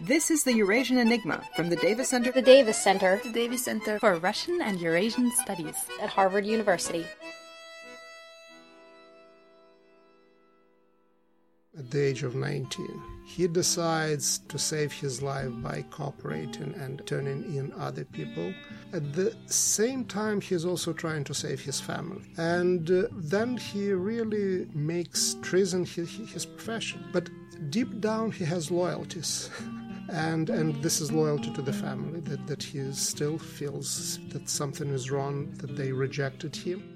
[0.00, 2.30] This is the Eurasian Enigma from the Davis Center.
[2.30, 5.74] The Davis Center The Davis Center for Russian and Eurasian Studies.
[6.02, 7.06] at Harvard University.
[11.78, 17.56] At the age of 19, he decides to save his life by cooperating and turning
[17.56, 18.52] in other people.
[18.92, 22.22] At the same time, he's also trying to save his family.
[22.36, 27.02] And uh, then he really makes treason his, his profession.
[27.14, 27.30] But
[27.70, 29.48] deep down, he has loyalties.
[30.08, 34.88] And, and this is loyalty to the family, that, that he still feels that something
[34.90, 36.92] is wrong, that they rejected him.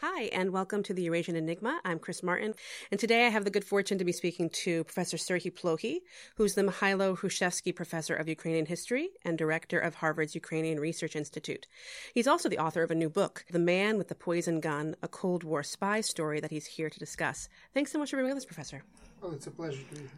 [0.00, 1.80] Hi, and welcome to the Eurasian Enigma.
[1.84, 2.54] I'm Chris Martin,
[2.90, 6.00] and today I have the good fortune to be speaking to Professor Serhii Plokhii,
[6.36, 11.68] who's the Mikhailo Hrushevsky Professor of Ukrainian History and Director of Harvard's Ukrainian Research Institute.
[12.12, 15.08] He's also the author of a new book, The Man with the Poison Gun, a
[15.08, 17.48] Cold War spy story that he's here to discuss.
[17.72, 18.82] Thanks so much for being with us, Professor.
[19.26, 20.10] Oh, it's a pleasure to be here.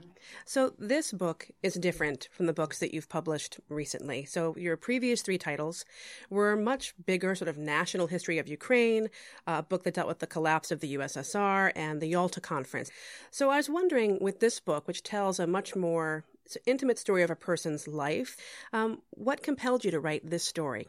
[0.45, 4.25] So, this book is different from the books that you've published recently.
[4.25, 5.85] So, your previous three titles
[6.29, 9.09] were much bigger, sort of national history of Ukraine,
[9.47, 12.91] a book that dealt with the collapse of the USSR and the Yalta Conference.
[13.31, 16.25] So, I was wondering with this book, which tells a much more
[16.67, 18.37] intimate story of a person's life,
[18.73, 20.89] um, what compelled you to write this story?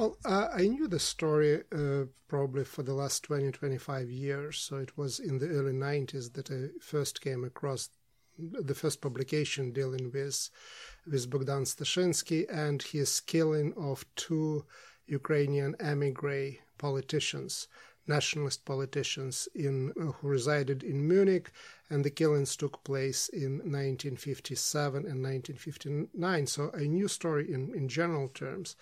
[0.00, 4.56] Well, uh, I knew the story uh, probably for the last 20, 25 years.
[4.56, 7.90] So it was in the early 90s that I first came across
[8.38, 10.48] the first publication dealing with,
[11.06, 14.64] with Bogdan Stashinsky and his killing of two
[15.06, 17.68] Ukrainian emigre politicians,
[18.06, 21.52] nationalist politicians in, uh, who resided in Munich.
[21.90, 26.46] And the killings took place in 1957 and 1959.
[26.46, 28.76] So I knew story in, in general terms.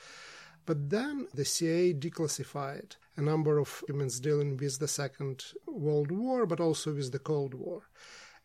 [0.69, 6.44] But then the CIA declassified a number of documents dealing with the Second World War,
[6.44, 7.88] but also with the Cold War.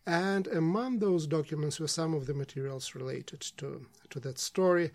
[0.05, 4.91] And among those documents were some of the materials related to, to that story.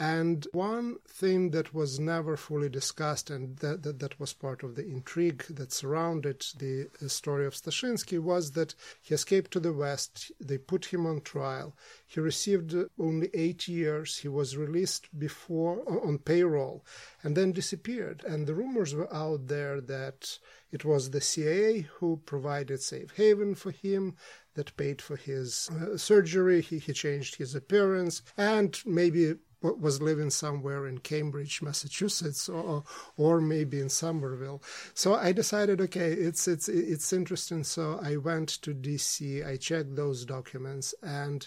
[0.00, 4.74] And one thing that was never fully discussed, and that, that, that was part of
[4.74, 10.32] the intrigue that surrounded the story of Stashinsky, was that he escaped to the West.
[10.40, 11.76] They put him on trial.
[12.06, 14.16] He received only eight years.
[14.16, 16.82] He was released before on payroll
[17.22, 18.24] and then disappeared.
[18.26, 20.38] And the rumors were out there that
[20.72, 24.16] it was the CIA who provided safe haven for him,
[24.54, 26.60] that paid for his uh, surgery.
[26.60, 32.84] He, he changed his appearance, and maybe was living somewhere in Cambridge, Massachusetts, or
[33.16, 34.62] or maybe in Somerville.
[34.94, 37.64] So I decided, okay, it's it's it's interesting.
[37.64, 39.46] So I went to DC.
[39.46, 41.46] I checked those documents, and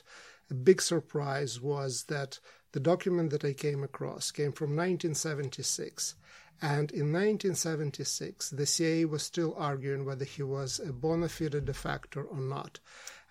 [0.49, 2.39] a big surprise was that
[2.73, 6.15] the document that I came across came from 1976.
[6.61, 12.25] And in 1976, the CIA was still arguing whether he was a bona fide defector
[12.29, 12.79] or not.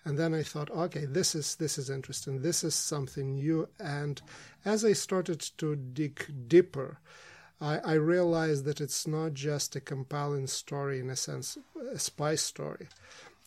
[0.05, 2.41] And then I thought, okay, this is this is interesting.
[2.41, 3.69] This is something new.
[3.79, 4.21] And
[4.65, 6.99] as I started to dig deeper,
[7.61, 11.57] I, I realized that it's not just a compelling story in a sense,
[11.91, 12.89] a spy story.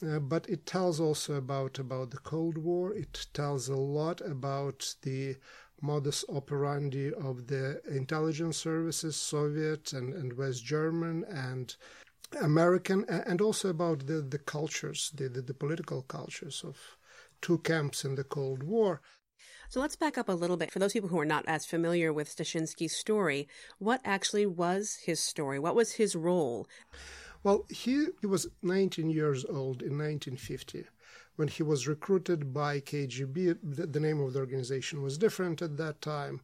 [0.06, 2.94] Uh, but it tells also about about the Cold War.
[2.94, 5.36] It tells a lot about the
[5.80, 11.76] modus operandi of the intelligence services, Soviet and, and West German and
[12.40, 16.76] American, and also about the, the cultures, the, the, the political cultures of
[17.40, 19.00] two camps in the Cold War.
[19.68, 20.70] So let's back up a little bit.
[20.70, 23.48] For those people who are not as familiar with Stashinsky's story,
[23.78, 25.58] what actually was his story?
[25.58, 26.66] What was his role?
[27.42, 30.86] Well, he, he was 19 years old in 1950
[31.36, 33.58] when he was recruited by KGB.
[33.62, 36.40] The, name of the organization was different at that time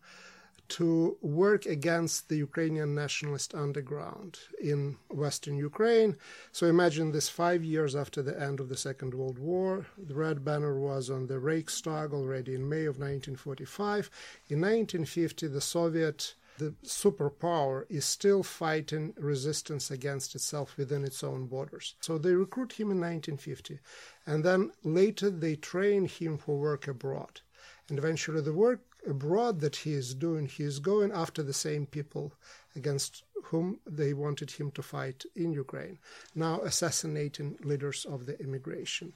[0.69, 6.17] to work against the Ukrainian nationalist underground in Western Ukraine.
[6.51, 9.87] So imagine this five years after the end of the Second World War.
[9.99, 14.11] The Red Banner was on the Reichstag already in May of 1945.
[14.49, 21.47] In 1950, the Soviet the superpower is still fighting resistance against itself within its own
[21.47, 21.97] borders.
[22.01, 23.81] So they recruit him in 1950,
[24.27, 27.41] and then later they train him for work abroad.
[27.89, 31.85] And eventually, the work abroad that he is doing, he is going after the same
[31.85, 32.33] people
[32.77, 35.99] against whom they wanted him to fight in Ukraine,
[36.37, 39.15] now assassinating leaders of the immigration.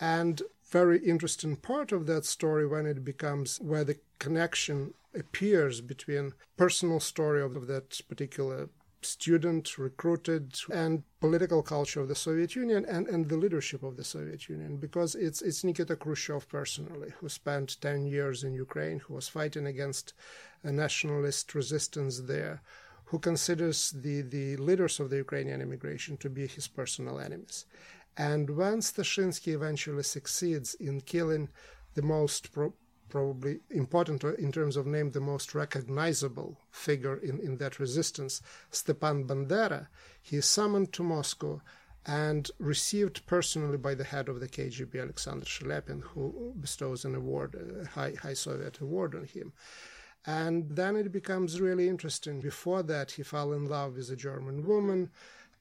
[0.00, 6.34] And very interesting part of that story when it becomes where the connection appears between
[6.56, 8.68] personal story of that particular
[9.02, 14.02] student recruited and political culture of the Soviet Union and, and the leadership of the
[14.04, 19.14] Soviet Union because it's it's Nikita Khrushchev personally who spent 10 years in Ukraine who
[19.14, 20.14] was fighting against
[20.64, 22.60] a nationalist resistance there
[23.04, 27.64] who considers the, the leaders of the Ukrainian immigration to be his personal enemies.
[28.18, 31.48] And when Stashinsky eventually succeeds in killing
[31.94, 32.74] the most pro-
[33.08, 38.40] probably important in terms of name, the most recognizable figure in, in that resistance,
[38.70, 39.88] Stepan Bandera,
[40.22, 41.60] he is summoned to Moscow
[42.06, 47.54] and received personally by the head of the KGB, Alexander Shelepin, who bestows an award,
[47.54, 49.52] a high, high Soviet award on him.
[50.24, 52.40] And then it becomes really interesting.
[52.40, 55.10] Before that, he fell in love with a German woman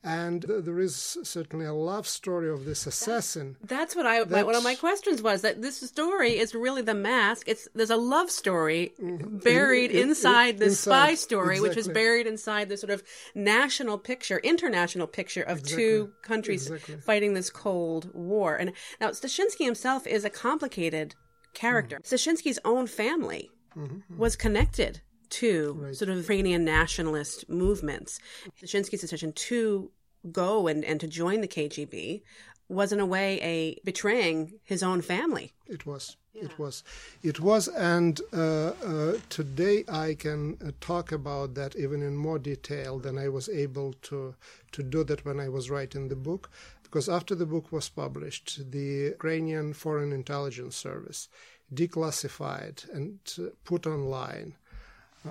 [0.04, 3.58] and there is certainly a love story of this assassin.
[3.64, 4.24] That's what I.
[4.24, 7.48] That's, one of my questions was that this story is really the mask.
[7.48, 9.38] It's there's a love story mm-hmm.
[9.38, 11.70] buried in, in, inside the spy story, exactly.
[11.70, 13.04] which is buried inside the sort of
[13.36, 15.84] national picture, international picture of exactly.
[15.84, 16.98] two countries exactly.
[16.98, 18.56] fighting this Cold War.
[18.56, 21.16] And now Stashinsky himself is a complicated
[21.54, 21.98] character.
[21.98, 22.16] Mm-hmm.
[22.16, 24.18] Stashinsky's own family mm-hmm.
[24.18, 25.96] was connected to right.
[25.96, 28.20] sort of Ukrainian nationalist movements.
[28.62, 29.92] Stashinsky's decision to
[30.32, 32.22] go and, and to join the KGB
[32.70, 35.54] was in a way a betraying his own family.
[35.68, 36.18] It was.
[36.34, 36.46] Yeah.
[36.46, 36.84] It was.
[37.24, 37.68] It was.
[37.70, 43.18] And uh, uh, today I can uh, talk about that even in more detail than
[43.18, 44.36] I was able to,
[44.74, 46.50] to do that when I was writing the book.
[46.84, 51.28] Because after the book was published, the Ukrainian Foreign Intelligence Service
[51.74, 54.56] declassified and uh, put online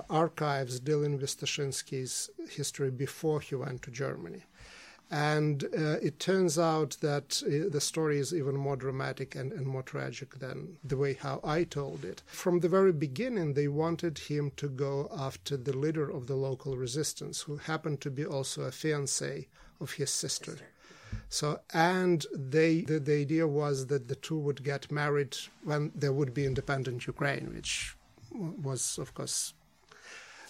[0.09, 4.43] archives dealing with Stashinsky's history before he went to Germany.
[5.11, 9.65] And uh, it turns out that uh, the story is even more dramatic and, and
[9.65, 12.23] more tragic than the way how I told it.
[12.27, 16.77] From the very beginning, they wanted him to go after the leader of the local
[16.77, 19.47] resistance, who happened to be also a fiancé
[19.81, 20.57] of his sister.
[21.29, 26.13] So, and they the, the idea was that the two would get married when there
[26.13, 27.97] would be independent Ukraine, which
[28.33, 29.55] was, of course,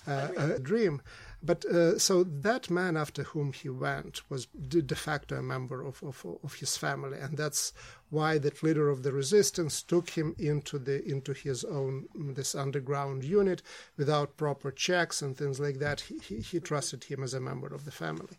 [0.07, 1.03] a dream.
[1.43, 6.03] But uh, so that man after whom he went was de facto a member of,
[6.03, 7.73] of, of, his family, and that's
[8.11, 13.23] why that leader of the resistance took him into the into his own this underground
[13.23, 13.63] unit
[13.97, 16.01] without proper checks and things like that.
[16.01, 18.39] He, he, he trusted him as a member of the family.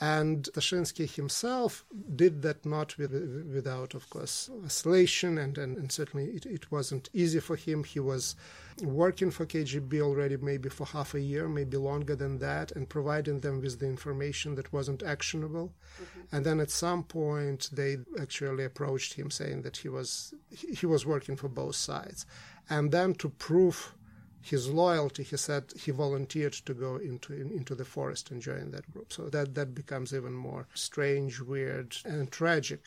[0.00, 1.84] And Stashinsky himself
[2.16, 3.12] did that not with,
[3.52, 7.84] without, of course, oscillation, and, and, and certainly it, it, wasn't easy for him.
[7.84, 8.34] He was
[8.82, 13.40] working for KGB already maybe for half a year, maybe longer than that, and providing
[13.40, 15.72] them with the information that wasn't actionable.
[16.02, 16.36] Mm-hmm.
[16.36, 21.06] And then at some point, they actually approached him saying that he was he was
[21.06, 22.26] working for both sides,
[22.68, 23.94] and then to prove
[24.42, 28.70] his loyalty, he said he volunteered to go into in, into the forest and join
[28.72, 29.12] that group.
[29.12, 32.82] So that that becomes even more strange, weird, and tragic.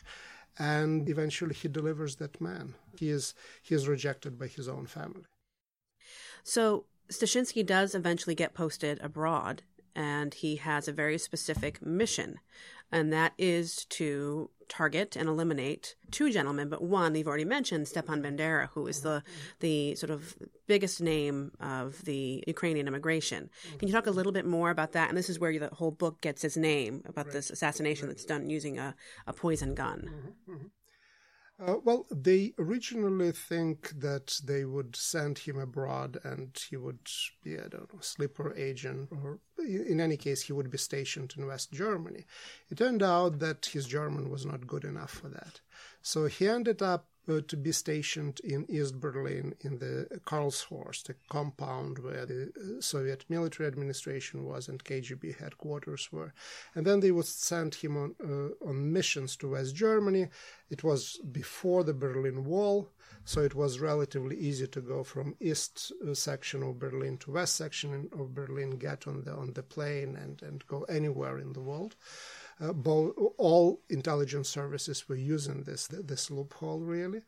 [0.58, 2.74] And eventually, he delivers that man.
[2.98, 5.24] He is he is rejected by his own family.
[6.44, 9.62] So Stashinsky does eventually get posted abroad,
[9.94, 12.38] and he has a very specific mission
[12.90, 18.22] and that is to target and eliminate two gentlemen, but one you've already mentioned, Stepan
[18.22, 19.22] Bandera, who is the
[19.60, 20.36] the sort of
[20.66, 23.50] biggest name of the Ukrainian immigration.
[23.78, 25.08] Can you talk a little bit more about that?
[25.08, 28.50] And this is where the whole book gets its name about this assassination that's done
[28.50, 28.94] using a,
[29.26, 30.08] a poison gun.
[30.08, 30.52] Mm-hmm.
[30.52, 30.66] Mm-hmm.
[31.58, 36.98] Uh, well, they originally think that they would send him abroad and he would
[37.42, 41.46] be, I don't know, sleeper agent, or in any case, he would be stationed in
[41.46, 42.26] West Germany.
[42.68, 45.60] It turned out that his German was not good enough for that.
[46.02, 51.14] So he ended up uh, to be stationed in East Berlin in the Karlshorst, a
[51.28, 56.32] compound where the uh, Soviet military administration was and KGB headquarters were.
[56.74, 60.28] And then they would send him on, uh, on missions to West Germany.
[60.70, 62.88] It was before the Berlin Wall,
[63.24, 67.56] so it was relatively easy to go from east uh, section of Berlin to west
[67.56, 71.60] section of Berlin, get on the on the plane and, and go anywhere in the
[71.60, 71.96] world
[72.60, 72.72] uh,
[73.36, 77.22] all intelligence services were using this this loophole really.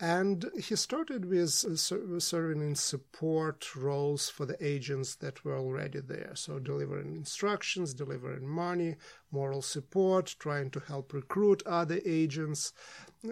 [0.00, 6.00] And he started with uh, serving in support roles for the agents that were already
[6.00, 6.32] there.
[6.34, 8.96] So, delivering instructions, delivering money,
[9.30, 12.72] moral support, trying to help recruit other agents,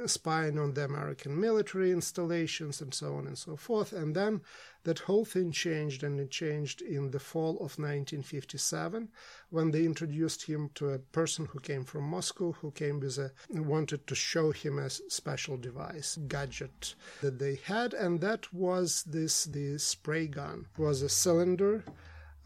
[0.06, 3.92] spying on the American military installations, and so on and so forth.
[3.92, 4.40] And then
[4.84, 9.08] that whole thing changed, and it changed in the fall of 1957
[9.50, 13.32] when they introduced him to a person who came from Moscow, who came with a
[13.50, 19.44] wanted to show him a special device gadget that they had, and that was this
[19.44, 20.66] the spray gun.
[20.78, 21.84] It was a cylinder.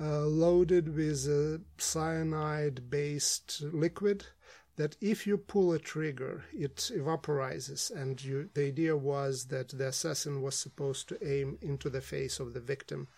[0.00, 4.26] Uh, loaded with a cyanide based liquid
[4.76, 7.90] that if you pull a trigger, it evaporizes.
[7.90, 12.40] And you, the idea was that the assassin was supposed to aim into the face
[12.40, 13.08] of the victim.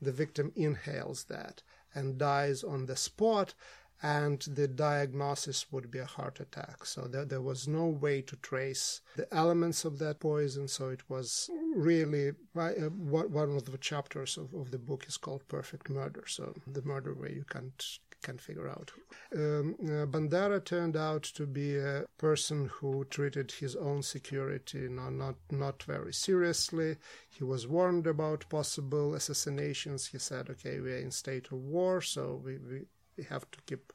[0.00, 1.62] The victim inhales that
[1.94, 3.54] and dies on the spot.
[4.02, 6.84] and the diagnosis would be a heart attack.
[6.84, 10.68] So there, there was no way to trace the elements of that poison.
[10.68, 15.48] So it was really uh, one of the chapters of, of the book is called
[15.48, 16.24] Perfect Murder.
[16.26, 17.82] So the murder where you can't
[18.26, 18.88] can figure out.
[19.34, 25.12] Um, uh, Bandera turned out to be a person who treated his own security not,
[25.24, 26.96] not, not very seriously.
[27.36, 30.06] He was warned about possible assassinations.
[30.12, 32.78] He said, okay, we're in state of war, so we, we
[33.16, 33.92] we have to keep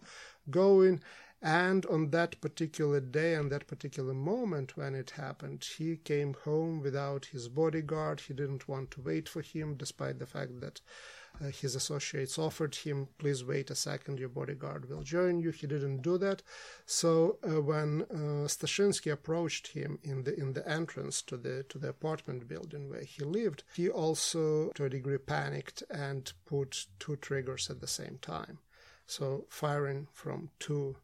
[0.50, 1.02] going.
[1.42, 6.82] And on that particular day, on that particular moment when it happened, he came home
[6.82, 8.20] without his bodyguard.
[8.20, 10.82] He didn't want to wait for him, despite the fact that
[11.42, 15.52] uh, his associates offered him, please wait a second, your bodyguard will join you.
[15.52, 16.42] He didn't do that.
[16.86, 21.78] So uh, when uh, Stashinsky approached him in the in the entrance to the to
[21.78, 27.16] the apartment building where he lived, he also, to a degree, panicked and put two
[27.16, 28.60] triggers at the same time
[29.10, 30.96] so firing from two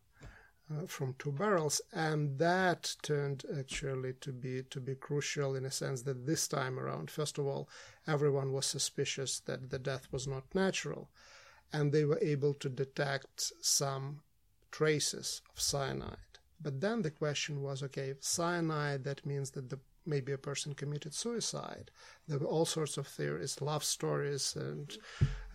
[0.72, 5.72] uh, from two barrels, and that turned actually to be to be crucial in a
[5.72, 7.70] sense that this time around, first of all,
[8.08, 11.10] everyone was suspicious that the death was not natural,
[11.72, 14.22] and they were able to detect some
[14.72, 16.18] traces of cyanide.
[16.60, 21.14] But then the question was, okay, cyanide that means that the maybe a person committed
[21.14, 21.92] suicide.
[22.28, 24.98] There were all sorts of theories, love stories, and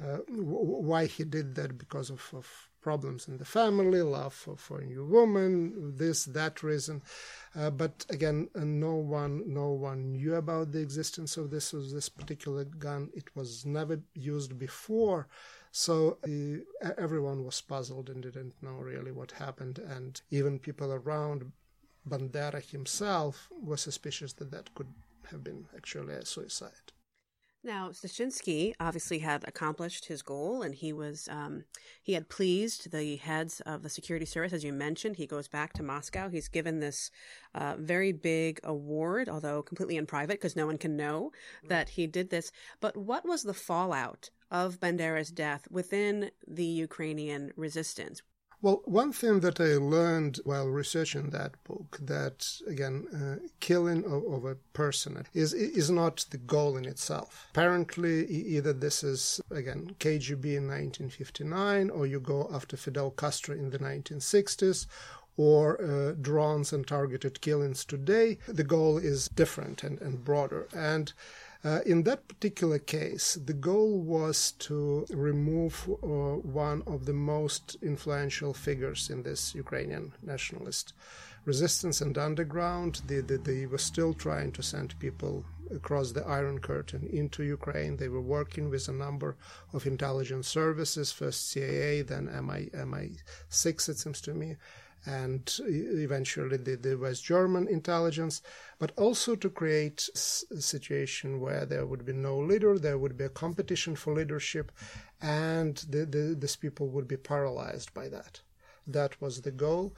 [0.02, 2.47] uh, w- why he did that because of, of,
[2.80, 7.02] problems in the family, love for, for a new woman, this, that reason.
[7.54, 11.90] Uh, but again, uh, no one, no one knew about the existence of this of
[11.90, 13.11] this particular gun.
[13.14, 15.28] It was never used before.
[15.73, 19.78] So uh, everyone was puzzled and didn't know really what happened.
[19.78, 21.52] And even people around
[22.09, 24.92] Bandera himself was suspicious that that could
[25.30, 26.92] have been actually a suicide.
[27.62, 31.64] Now, Stashinsky obviously had accomplished his goal, and he was um,
[32.02, 35.16] he had pleased the heads of the security service, as you mentioned.
[35.16, 36.30] He goes back to Moscow.
[36.30, 37.11] He's given this
[37.54, 41.33] uh, very big award, although completely in private, because no one can know
[41.69, 42.50] that he did this.
[42.80, 48.23] But what was the fallout of Bandera's death within the Ukrainian resistance?
[48.62, 54.23] Well, one thing that I learned while researching that book, that again, uh, killing of,
[54.31, 57.47] of, a person is is not the goal in itself.
[57.52, 63.71] Apparently, either this is again KGB in 1959, or you go after Fidel Castro in
[63.71, 64.87] the 1960s,
[65.38, 68.37] or uh, drones and targeted killings today.
[68.47, 70.69] The goal is different and, and broader.
[70.76, 71.14] And
[71.62, 77.76] uh, in that particular case, the goal was to remove uh, one of the most
[77.83, 80.95] influential figures in this Ukrainian nationalist
[81.45, 83.02] resistance and underground.
[83.07, 87.97] They, they, they, were still trying to send people across the Iron Curtain into Ukraine.
[87.97, 89.37] They were working with a number
[89.73, 94.57] of intelligence services, first CIA, then MI, MI6, it seems to me,
[95.07, 98.42] and eventually the, the West German intelligence,
[98.78, 103.25] but also to create a situation where there would be no leader, there would be
[103.25, 104.73] a competition for leadership,
[105.21, 108.40] and the, the, these people would be paralyzed by that.
[108.87, 109.95] That was the goal.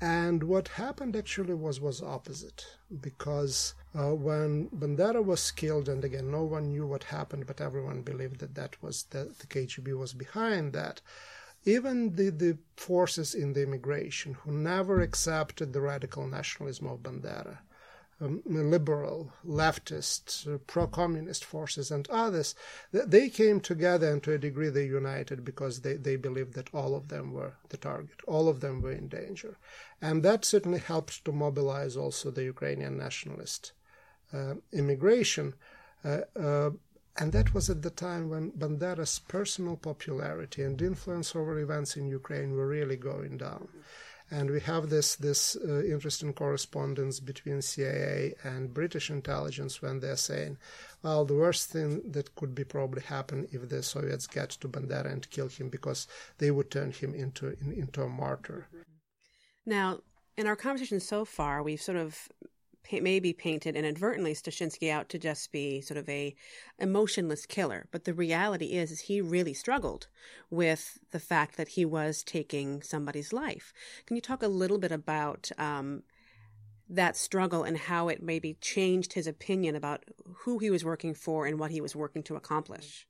[0.00, 2.66] And what happened actually was was opposite
[3.00, 8.02] because uh, when Bandera was killed, and again no one knew what happened, but everyone
[8.02, 11.00] believed that that was that the KGB was behind that
[11.66, 17.58] even the, the forces in the immigration who never accepted the radical nationalism of Bandera,
[18.20, 22.54] um, liberal, leftist, uh, pro-communist forces and others,
[22.92, 26.94] they came together and to a degree they united because they, they believed that all
[26.94, 29.58] of them were the target, all of them were in danger.
[30.00, 33.72] And that certainly helped to mobilize also the Ukrainian nationalist
[34.32, 35.54] uh, immigration.
[36.04, 36.70] Uh, uh
[37.18, 42.06] and that was at the time when Bandera's personal popularity and influence over events in
[42.06, 43.68] Ukraine were really going down.
[44.30, 50.16] And we have this this uh, interesting correspondence between CIA and British intelligence when they're
[50.16, 50.58] saying,
[51.02, 55.12] well, the worst thing that could be probably happen if the Soviets get to Bandera
[55.12, 56.08] and kill him because
[56.38, 58.66] they would turn him into in, into a martyr.
[59.64, 60.00] Now,
[60.36, 62.28] in our conversation so far, we've sort of
[62.92, 66.34] maybe painted inadvertently Stashinsky out to just be sort of a
[66.78, 70.08] emotionless killer, but the reality is, is he really struggled
[70.50, 73.72] with the fact that he was taking somebody's life.
[74.06, 76.02] Can you talk a little bit about um,
[76.88, 80.04] that struggle and how it maybe changed his opinion about
[80.44, 83.06] who he was working for and what he was working to accomplish?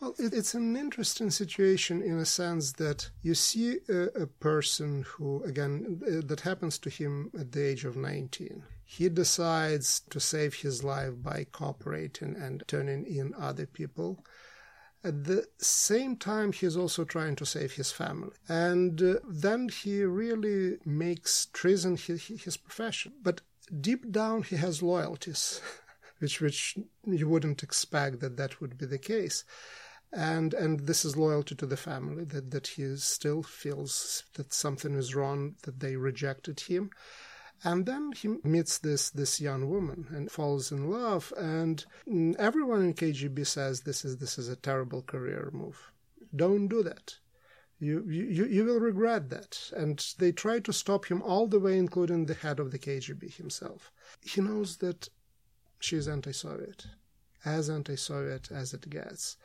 [0.00, 5.42] Well, it's an interesting situation in a sense that you see a, a, person who,
[5.42, 8.62] again, that happens to him at the age of 19.
[8.90, 14.24] He decides to save his life by cooperating and turning in other people.
[15.04, 18.34] At the same time, he's also trying to save his family.
[18.48, 23.12] And uh, then he really makes treason his, his profession.
[23.22, 23.42] But
[23.78, 25.60] deep down, he has loyalties,
[26.18, 29.44] which, which you wouldn't expect that that would be the case.
[30.14, 34.94] And, and this is loyalty to the family, that, that he still feels that something
[34.94, 36.90] is wrong, that they rejected him.
[37.64, 41.32] And then he meets this this young woman and falls in love.
[41.36, 41.84] And
[42.38, 45.92] everyone in KGB says this is this is a terrible career move.
[46.34, 47.16] Don't do that.
[47.80, 49.70] You, you you will regret that.
[49.76, 53.34] And they try to stop him all the way, including the head of the KGB
[53.34, 53.92] himself.
[54.20, 55.08] He knows that
[55.80, 56.86] she's anti-Soviet,
[57.44, 59.36] as anti-Soviet as it gets.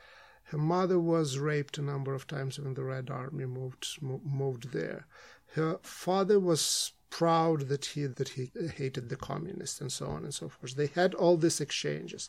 [0.48, 5.06] Her mother was raped a number of times when the Red Army moved moved there.
[5.54, 10.34] Her father was proud that he that he hated the communists and so on and
[10.34, 10.74] so forth.
[10.74, 12.28] They had all these exchanges,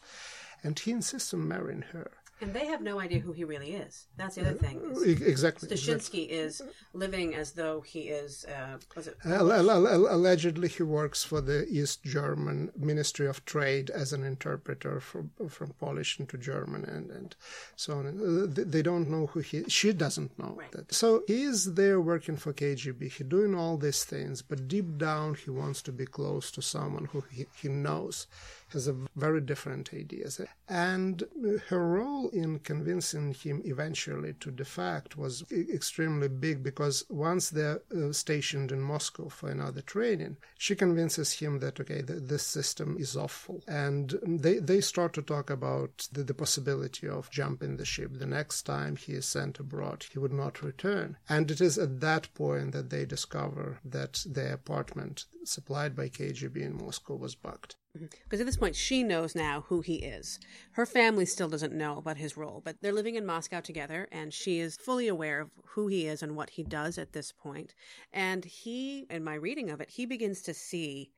[0.64, 2.12] and he insists on marrying her.
[2.42, 4.08] And they have no idea who he really is.
[4.18, 4.82] That's the other thing.
[5.06, 5.70] exactly.
[5.70, 6.62] Stashinsky is
[6.94, 8.46] living as though he is.
[8.46, 9.16] Uh, it?
[9.26, 15.70] Allegedly, he works for the East German Ministry of Trade as an interpreter from from
[15.80, 17.36] Polish into German and and
[17.78, 18.06] so on.
[18.06, 19.64] Uh, they don't know who he.
[19.70, 20.72] She doesn't know Right.
[20.74, 20.94] that.
[20.94, 23.12] So he is there working for KGB.
[23.12, 27.06] He doing all these things, but deep down he wants to be close to someone
[27.06, 28.28] who he, he knows
[28.74, 30.42] has a very different ideas.
[30.68, 31.24] And
[31.70, 38.12] her role in convincing him eventually to defect was extremely big because once they're uh,
[38.12, 43.16] stationed in Moscow for another training, she convinces him that, okay, th- this system is
[43.16, 43.62] awful.
[43.68, 48.12] And they, they start to talk about the, the possibility of jumping the ship.
[48.14, 51.18] The next time he is sent abroad, he would not return.
[51.30, 56.58] And it is at that point that they discover that their apartment supplied by KGB
[56.58, 57.76] in Moscow was bugged.
[58.24, 60.40] Because at this point, she knows now who he is.
[60.72, 64.34] Her family still doesn't know about his role, but they're living in Moscow together, and
[64.34, 67.74] she is fully aware of who he is and what he does at this point.
[68.12, 71.12] And he, in my reading of it, he begins to see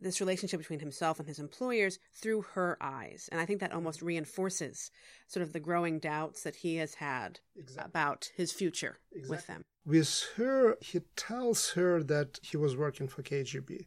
[0.00, 3.28] this relationship between himself and his employers through her eyes.
[3.30, 4.90] And I think that almost reinforces
[5.26, 7.40] sort of the growing doubts that he has had
[7.78, 8.98] about his future
[9.28, 9.64] with them.
[9.86, 13.86] With her, he tells her that he was working for KGB,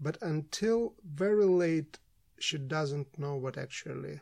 [0.00, 1.98] but until very late,
[2.38, 4.20] she doesn't know what actually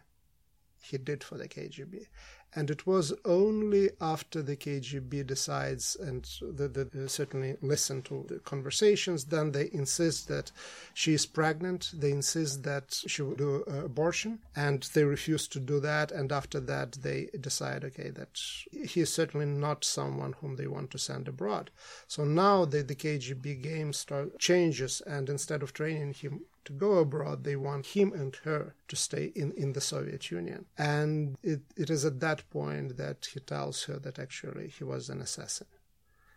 [0.82, 2.06] he did for the KGB.
[2.56, 8.38] And it was only after the KGB decides and the, the, certainly listen to the
[8.38, 10.52] conversations, then they insist that
[10.94, 11.90] she is pregnant.
[11.92, 16.12] They insist that she will do uh, abortion, and they refuse to do that.
[16.12, 18.40] And after that, they decide, okay, that
[18.70, 21.70] he is certainly not someone whom they want to send abroad.
[22.06, 26.98] So now the, the KGB game start changes, and instead of training him to go
[26.98, 30.66] abroad, they want him and her to stay in, in the Soviet Union.
[30.78, 35.08] And it, it is at that point that he tells her that actually he was
[35.08, 35.66] an assassin.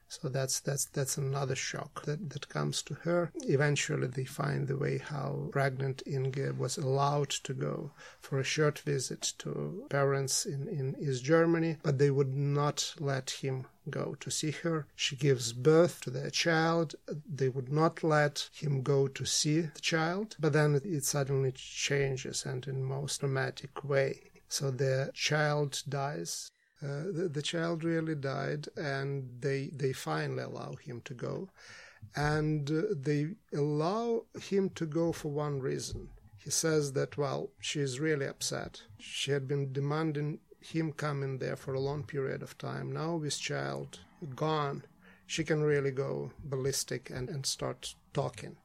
[0.09, 3.31] So that's that's that's another shock that, that comes to her.
[3.43, 7.91] Eventually they find the way how pregnant Inge was allowed to go
[8.21, 13.29] for a short visit to parents in, in East Germany, but they would not let
[13.29, 14.87] him go to see her.
[14.95, 16.95] She gives birth to their child.
[17.27, 22.45] They would not let him go to see the child, but then it, suddenly changes
[22.45, 24.31] and in most dramatic way.
[24.49, 26.51] So the child dies.
[26.83, 31.49] Uh, the, the child really died, and they they finally allow him to go,
[32.15, 36.09] and uh, they allow him to go for one reason.
[36.37, 38.83] He says that well, she is really upset.
[38.99, 42.91] She had been demanding him coming there for a long period of time.
[42.91, 43.99] Now with child
[44.35, 44.83] gone,
[45.25, 48.55] she can really go ballistic and, and start talking.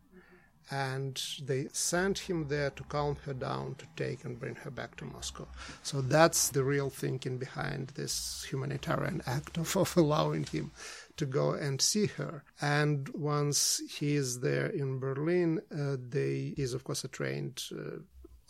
[0.70, 4.96] And they sent him there to calm her down, to take and bring her back
[4.96, 5.46] to Moscow.
[5.82, 10.72] So that's the real thinking behind this humanitarian act of, of allowing him
[11.16, 12.42] to go and see her.
[12.60, 17.98] And once he is there in Berlin, uh, they, he's of course a trained uh,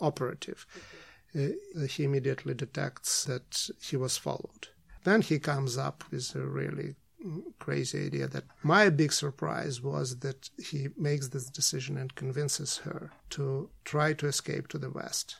[0.01, 0.67] operative.
[1.35, 1.49] Uh,
[1.89, 4.69] he immediately detects that he was followed.
[5.05, 6.95] Then he comes up with a really
[7.59, 13.11] crazy idea that my big surprise was that he makes this decision and convinces her
[13.31, 15.37] to try to escape to the West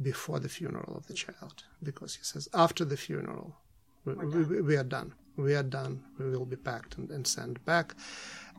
[0.00, 1.64] before the funeral of the child.
[1.82, 3.56] Because he says, after the funeral,
[4.04, 5.14] we, we, we are done.
[5.36, 6.02] We are done.
[6.18, 7.94] We will be packed and, and sent back.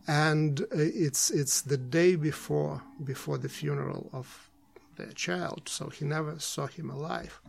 [0.08, 4.50] And uh, it's it's the day before before the funeral of
[4.96, 7.42] their child, so he never saw him alive.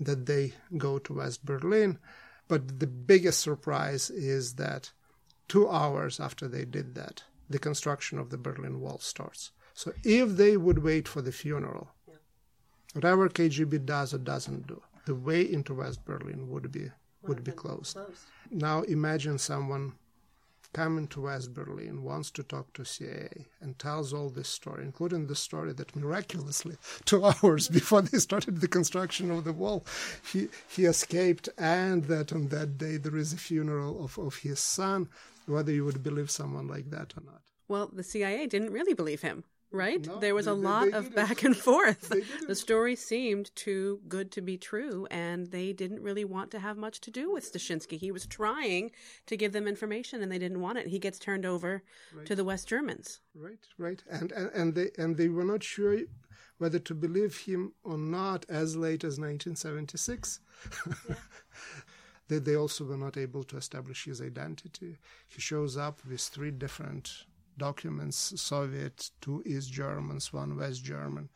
[0.00, 1.98] That they go to West Berlin,
[2.54, 4.92] but the biggest surprise is that
[5.48, 9.50] two hours after they did that, the construction of the Berlin Wall starts.
[9.72, 11.88] So if they would wait for the funeral,
[12.92, 17.50] whatever KGB does or doesn't do, the way into West Berlin would be would be
[17.50, 17.98] closed.
[18.52, 19.94] Now imagine someone
[20.74, 25.26] coming to West Berlin, wants to talk to CIA, and tells all this story, including
[25.26, 29.86] the story that miraculously, two hours before they started the construction of the wall,
[30.30, 34.60] he, he escaped, and that on that day there is a funeral of, of his
[34.60, 35.08] son,
[35.46, 37.40] whether you would believe someone like that or not.
[37.68, 40.06] Well, the CIA didn't really believe him right?
[40.06, 42.12] No, there was they- a lot of back and forth.
[42.46, 46.76] The story seemed too good to be true, and they didn't really want to have
[46.76, 47.98] much to do with Stashinsky.
[47.98, 48.92] He was trying
[49.26, 50.86] to give them information, and they didn't want it.
[50.86, 51.82] He gets turned over
[52.24, 53.20] to the West Germans.
[53.34, 55.98] Right, right, and, and and they and they were not sure
[56.58, 60.40] whether to believe him or not as late as 1976.
[62.28, 64.98] they they also were not able to establish his identity.
[65.26, 67.24] He shows up with three different
[67.58, 71.28] documents: Soviet, two East Germans, one West German.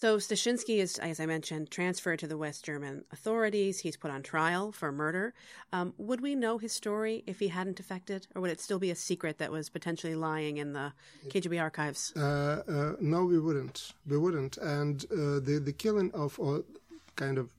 [0.00, 3.80] So Stashinsky is, as I mentioned, transferred to the West German authorities.
[3.80, 5.34] He's put on trial for murder.
[5.74, 8.90] Um, would we know his story if he hadn't defected, or would it still be
[8.90, 10.94] a secret that was potentially lying in the
[11.28, 12.14] KGB archives?
[12.16, 13.92] Uh, uh, no, we wouldn't.
[14.08, 14.56] We wouldn't.
[14.56, 16.64] And uh, the the killing of or
[17.16, 17.50] kind of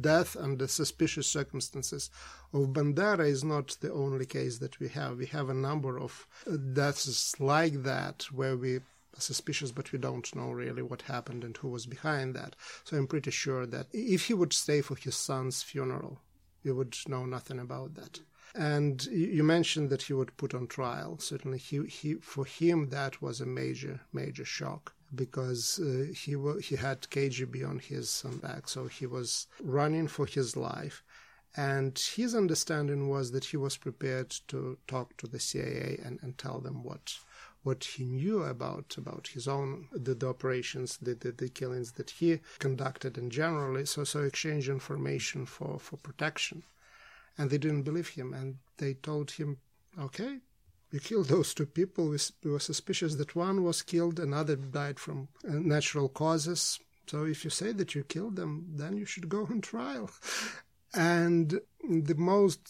[0.00, 2.10] death under suspicious circumstances
[2.52, 5.18] of Bandera is not the only case that we have.
[5.18, 8.82] We have a number of uh, deaths like that where we are
[9.18, 12.56] suspicious, but we don't know really what happened and who was behind that.
[12.84, 16.20] So I'm pretty sure that if he would stay for his son's funeral,
[16.64, 18.20] we would know nothing about that.
[18.54, 21.18] And you mentioned that he would put on trial.
[21.18, 26.76] Certainly, he, he for him that was a major major shock because uh, he he
[26.76, 31.02] had KGB on his um, back, so he was running for his life.
[31.58, 36.36] And his understanding was that he was prepared to talk to the CIA and, and
[36.36, 37.18] tell them what
[37.62, 42.10] what he knew about about his own the, the operations, the, the the killings that
[42.10, 46.62] he conducted, and generally so so exchange information for for protection
[47.38, 49.58] and they didn't believe him and they told him
[49.98, 50.38] okay
[50.96, 54.98] you killed those two people we, we were suspicious that one was killed another died
[54.98, 56.80] from uh, natural causes.
[57.06, 60.10] So if you say that you killed them then you should go on trial.
[60.94, 61.60] And
[62.08, 62.60] the most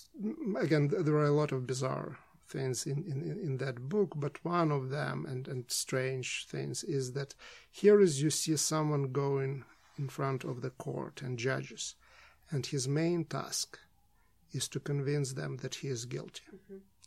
[0.58, 4.72] again there are a lot of bizarre things in, in, in that book but one
[4.72, 7.34] of them and, and strange things is that
[7.70, 9.64] here is you see someone going
[9.98, 11.94] in front of the court and judges
[12.50, 13.78] and his main task
[14.52, 16.42] is to convince them that he is guilty.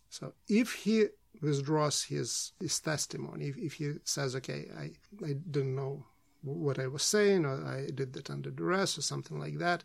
[0.09, 1.05] So if he
[1.41, 4.91] withdraws his, his testimony, if, if he says, okay, I,
[5.25, 6.05] I didn't know
[6.41, 9.83] what I was saying, or I did that under duress, or something like that,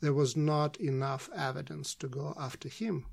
[0.00, 3.06] there was not enough evidence to go after him.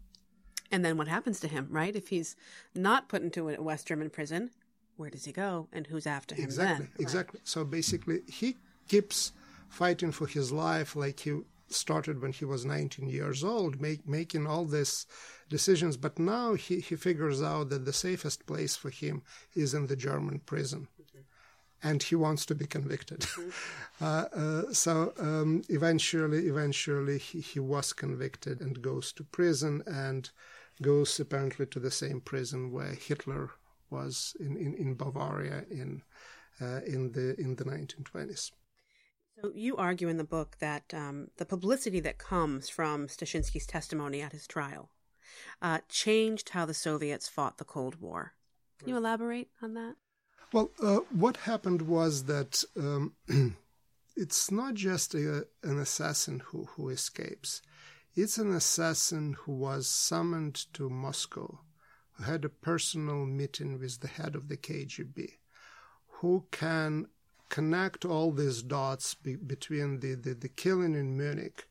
[0.72, 1.96] And then what happens to him, right?
[1.96, 2.36] If he's
[2.76, 4.52] not put into a West German prison,
[4.98, 6.94] where does he go, and who's after him Exactly, then?
[7.00, 7.40] exactly.
[7.44, 9.32] So basically, he keeps
[9.70, 11.40] fighting for his life like he
[11.70, 15.06] started when he was 19 years old, make, making all these
[15.50, 15.98] decisions.
[15.98, 19.22] But now he, he figures out that the safest place for him
[19.56, 20.88] is in the German prison.
[21.82, 23.26] And he wants to be convicted.
[24.02, 30.30] uh, uh, so um, eventually, eventually, he, he was convicted and goes to prison and
[30.82, 33.52] goes apparently to the same prison where Hitler
[33.90, 36.02] was in, in, in Bavaria in
[36.62, 38.52] uh, in the in the 1920s.
[39.42, 44.22] So you argue in the book that um, the publicity that comes from Stashinsky's testimony
[44.22, 44.90] at his trial
[45.62, 48.34] uh, changed how the Soviets fought the Cold War.
[48.80, 49.96] Can you elaborate on that?
[50.52, 53.14] Well, uh, what happened was that um,
[54.16, 57.62] it's not just a, an assassin who, who escapes.
[58.16, 61.60] It's an assassin who was summoned to Moscow,
[62.14, 65.34] who had a personal meeting with the head of the KGB,
[66.08, 67.08] who can
[67.50, 71.68] connect all these dots be, between the, the, the killing in Munich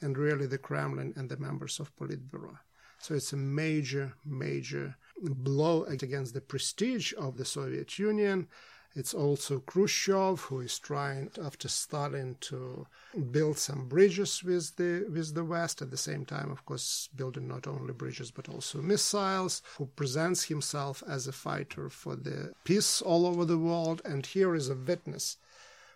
[0.00, 2.58] and really the Kremlin and the members of Politburo.
[2.98, 8.48] So it's a major, major blow against the prestige of the Soviet Union.
[8.94, 12.86] It's also Khrushchev who is trying, after Stalin, to
[13.30, 15.80] build some bridges with the with the West.
[15.80, 19.62] At the same time, of course, building not only bridges but also missiles.
[19.78, 24.02] Who presents himself as a fighter for the peace all over the world.
[24.04, 25.36] And here is a witness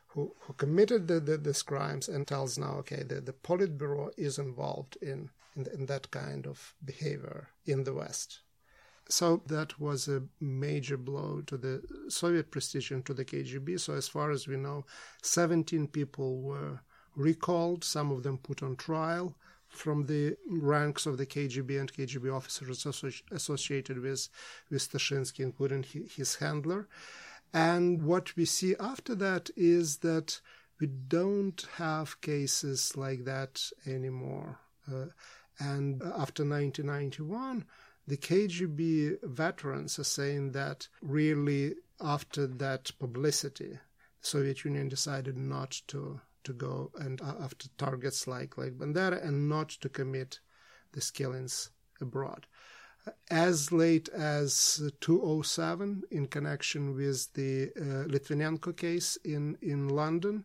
[0.09, 4.39] who, who committed the, the, these crimes and tells now, okay, the, the Politburo is
[4.39, 8.41] involved in, in, in that kind of behavior in the West.
[9.09, 13.79] So that was a major blow to the Soviet prestige and to the KGB.
[13.79, 14.87] So, as far as we know,
[15.23, 16.81] 17 people were
[17.15, 19.37] recalled, some of them put on trial
[19.69, 22.87] from the ranks of the KGB and KGB officers
[23.31, 24.29] associated with,
[24.71, 26.89] with Stashinsky, including his handler.
[27.53, 30.41] And what we see after that is that
[30.81, 34.59] we don't have cases like that anymore.
[34.91, 35.07] Uh,
[35.59, 37.65] and after 1991,
[38.07, 43.79] the KGB veterans are saying that really after that publicity,
[44.21, 49.25] the Soviet Union decided not to to go and uh, after targets like like Bandera
[49.27, 50.41] and not to commit
[50.93, 52.47] these killings abroad.
[53.31, 60.45] As late as 2007, in connection with the uh, Litvinenko case in, in London,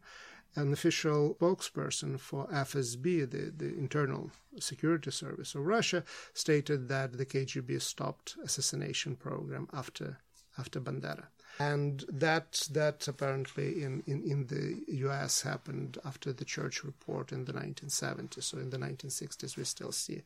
[0.56, 7.26] an official spokesperson for FSB, the, the Internal Security Service of Russia, stated that the
[7.26, 10.18] KGB stopped assassination program after
[10.58, 11.28] after Bandera.
[11.60, 17.46] And that that apparently in, in, in the US happened after the Church report in
[17.46, 18.44] the 1970s.
[18.44, 20.22] So in the 1960s, we still see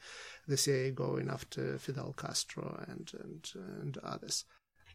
[0.48, 4.46] the CIA going after Fidel Castro and, and, and others.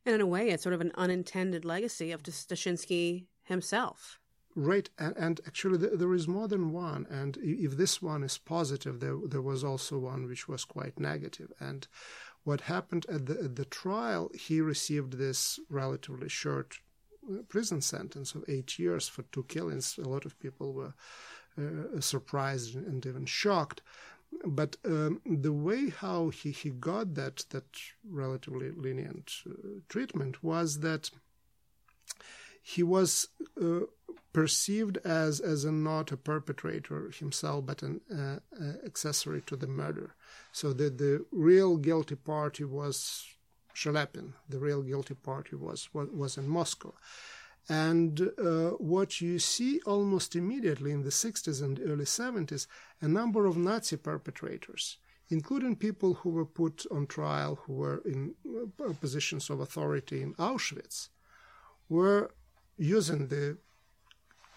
[0.07, 4.18] And in a way, it's sort of an unintended legacy of Stashinsky himself.
[4.61, 7.07] Right, and, and actually there is more than one.
[7.09, 11.53] And if this one is positive, there there was also one which was quite negative.
[11.61, 11.87] And
[12.43, 16.81] what happened at the at the trial, he received this relatively short
[17.31, 19.97] uh, prison sentence of eight years for two killings.
[19.97, 20.95] A lot of people were
[21.57, 23.81] uh, surprised and even shocked.
[24.45, 27.79] But um, the way how he, he got that that
[28.11, 29.53] relatively lenient uh,
[29.89, 31.13] treatment was that
[32.61, 33.29] he was
[33.63, 33.87] uh,
[34.33, 39.67] perceived as as a not a perpetrator himself, but an uh, uh, accessory to the
[39.67, 40.15] murder.
[40.53, 43.25] So the the real guilty party was
[43.75, 44.35] Shelepin.
[44.49, 46.95] The real guilty party was was, was in Moscow.
[47.69, 52.67] And uh, what you see almost immediately in the 60s and early 70s,
[53.03, 54.97] a number of Nazi perpetrators,
[55.29, 60.33] including people who were put on trial, who were in uh, positions of authority in
[60.37, 61.11] Auschwitz,
[61.91, 62.31] were
[62.79, 63.59] using the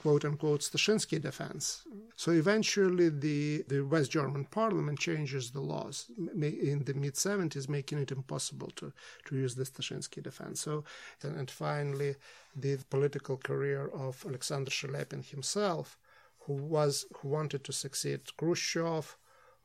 [0.01, 1.83] quote unquote Stashinsky defense.
[2.15, 7.99] So eventually, the, the West German parliament changes the laws in the mid 70s, making
[7.99, 8.91] it impossible to,
[9.25, 10.61] to use the Stashinsky defense.
[10.61, 10.83] So,
[11.21, 12.15] and, and finally,
[12.55, 15.99] the political career of Alexander Shelepin himself,
[16.45, 19.15] who was who wanted to succeed Khrushchev,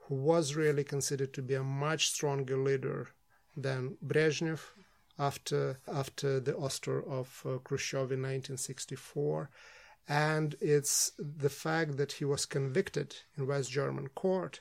[0.04, 3.08] who was really considered to be a much stronger leader
[3.56, 4.60] than Brezhnev
[5.18, 9.48] after after the ouster of uh, Khrushchev in 1964
[10.08, 14.60] and it's the fact that he was convicted in West German court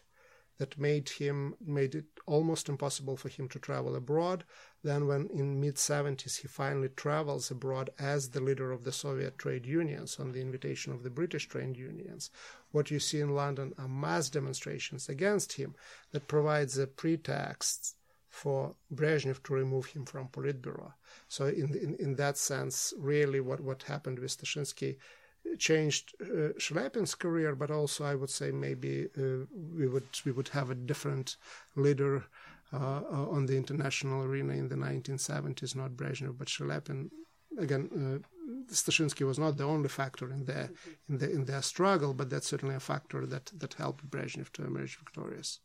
[0.57, 4.43] that made him made it almost impossible for him to travel abroad.
[4.83, 9.37] Then, when in mid 70s he finally travels abroad as the leader of the Soviet
[9.37, 12.29] trade unions on the invitation of the British trade unions,
[12.71, 15.75] what you see in London are mass demonstrations against him
[16.11, 17.95] that provides a pretext
[18.29, 20.93] for Brezhnev to remove him from Politburo.
[21.27, 24.97] So, in, in, in that sense, really, what, what happened with Stashinsky
[25.57, 29.45] changed uh, Shelepin's career, but also I would say maybe uh,
[29.77, 31.37] we would we would have a different
[31.75, 32.25] leader
[32.73, 37.09] uh, uh on the international arena in the 1970s, not Brezhnev, but Shelepin.
[37.57, 38.27] Again, uh,
[38.67, 40.69] Stashinsky was not the only factor in their
[41.07, 44.65] in the in their struggle, but that's certainly a factor that that helped Brezhnev to
[44.65, 45.59] emerge victorious.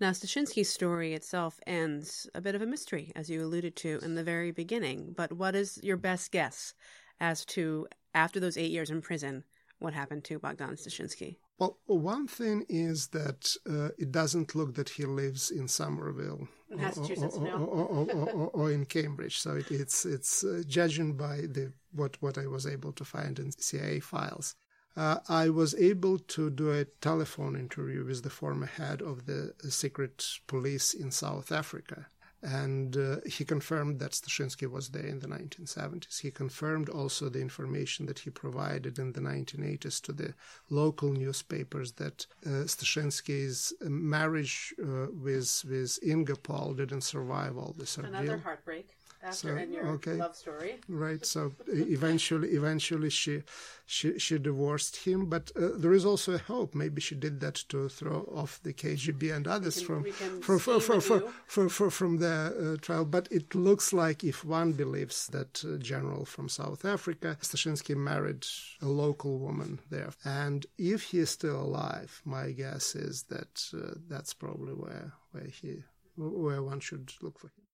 [0.00, 4.14] Now, Stashinsky's story itself ends a bit of a mystery, as you alluded to in
[4.14, 5.12] the very beginning.
[5.16, 6.74] But what is your best guess
[7.20, 9.44] as to after those eight years in prison,
[9.78, 11.36] what happened to Bogdan Stashinsky?
[11.58, 17.84] Well, one thing is that uh, it doesn't look that he lives in Somerville or,
[17.84, 19.38] or, or, or, in Cambridge.
[19.38, 23.38] So it, it's it's uh, judging by the what what I was able to find
[23.38, 24.54] in CIA files.
[24.96, 29.54] Uh, I was able to do a telephone interview with the former head of the
[29.68, 32.06] secret police in South Africa,
[32.42, 36.20] and uh, he confirmed that Stashinsky was there in the 1970s.
[36.20, 40.34] He confirmed also the information that he provided in the 1980s to the
[40.70, 47.96] local newspapers that uh, Stashinsky's marriage uh, with with Inge Pohl didn't survive all this.
[47.98, 50.14] Another heartbreak after so, in your okay.
[50.14, 50.76] love story.
[50.88, 51.24] Right.
[51.24, 53.42] So eventually, eventually she,
[53.86, 55.26] she she divorced him.
[55.26, 56.74] But uh, there is also a hope.
[56.74, 61.00] Maybe she did that to throw off the KGB and others can, from from from
[61.00, 63.04] from, from, from, from the uh, trial.
[63.04, 68.46] But it looks like if one believes that uh, general from South Africa, Stashinsky married
[68.82, 73.94] a local woman there, and if he is still alive, my guess is that uh,
[74.08, 75.82] that's probably where where he
[76.16, 77.65] where one should look for him.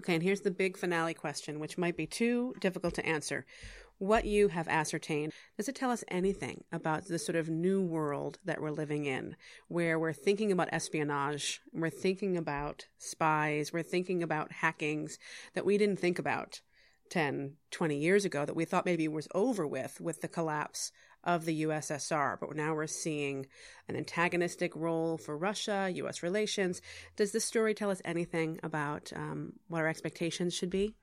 [0.00, 3.46] Okay, and here's the big finale question, which might be too difficult to answer.
[3.98, 8.38] What you have ascertained, does it tell us anything about the sort of new world
[8.44, 9.36] that we're living in,
[9.68, 15.18] where we're thinking about espionage, we're thinking about spies, we're thinking about hackings
[15.54, 16.60] that we didn't think about
[17.08, 20.92] 10, 20 years ago, that we thought maybe was over with, with the collapse
[21.26, 23.46] of the USSR, but now we're seeing
[23.88, 26.22] an antagonistic role for Russia, U.S.
[26.22, 26.80] relations.
[27.16, 30.94] Does this story tell us anything about um, what our expectations should be?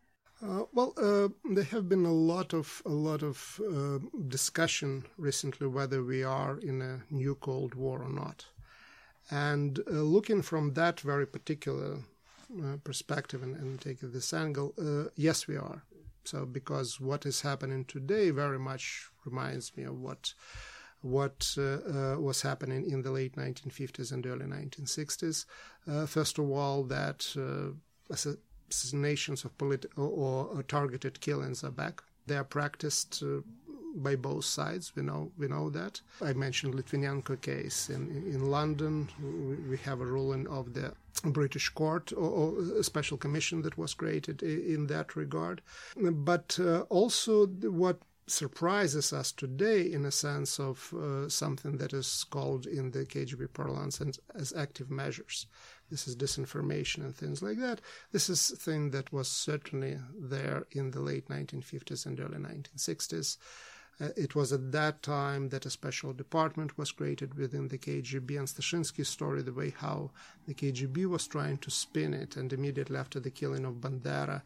[0.41, 5.67] Uh, well, uh, there have been a lot of a lot of uh, discussion recently
[5.67, 8.45] whether we are in a new Cold War or not,
[9.31, 11.99] and uh, looking from that very particular
[12.61, 15.83] uh, perspective and, and taking this angle, uh, yes, we are.
[16.25, 20.33] So, because what is happening today very much reminds me of what
[21.01, 25.45] what uh, uh, was happening in the late 1950s and early 1960s.
[25.85, 27.35] Uh, first of all, that
[28.09, 28.25] as
[28.69, 32.01] assassinations of political or, or, targeted killings are back.
[32.25, 33.41] They are practiced uh,
[33.95, 34.95] by both sides.
[34.95, 36.01] We know we know that.
[36.21, 38.01] I mentioned Litvinenko case in
[38.33, 39.09] in London.
[39.69, 43.93] We have a ruling of the British court or, or a special commission that was
[43.93, 45.61] created in that regard.
[45.95, 52.23] But uh, also what surprises us today in a sense of uh, something that is
[52.29, 54.01] called in the KGB parlance
[54.33, 55.45] as active measures.
[55.89, 57.81] This is disinformation and things like that.
[58.11, 63.37] This is a thing that was certainly there in the late 1950s and early 1960s.
[64.01, 68.37] Uh, it was at that time that a special department was created within the KGB,
[68.37, 70.11] and Stashinsky's story, the way how
[70.47, 74.41] the KGB was trying to spin it, and immediately after the killing of Bandera,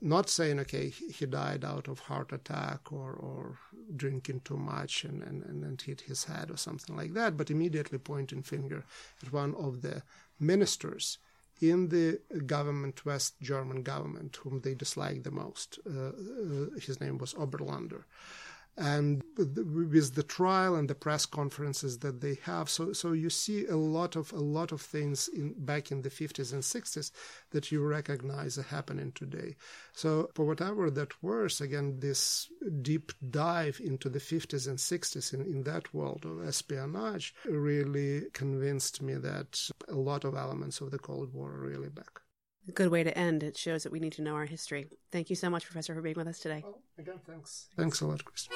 [0.00, 3.58] not saying okay he died out of heart attack or, or
[3.96, 7.98] drinking too much and, and, and hit his head or something like that but immediately
[7.98, 8.84] pointing finger
[9.22, 10.02] at one of the
[10.38, 11.18] ministers
[11.60, 15.78] in the government west german government whom they disliked the most.
[15.86, 18.04] Uh, uh, his name was oberlander
[18.78, 22.70] and with the trial and the press conferences that they have.
[22.70, 26.10] So so you see a lot of a lot of things in back in the
[26.10, 27.10] 50s and 60s
[27.50, 29.56] that you recognize are happening today.
[29.92, 32.48] So for whatever that was again this
[32.82, 39.02] deep dive into the 50s and 60s in, in that world of espionage really convinced
[39.02, 42.20] me that a lot of elements of the cold war are really back
[42.72, 43.42] good way to end.
[43.42, 44.86] It shows that we need to know our history.
[45.10, 46.64] Thank you so much, Professor, for being with us today.
[46.66, 47.68] Oh, again, thanks.
[47.76, 48.48] Thanks a lot, Chris.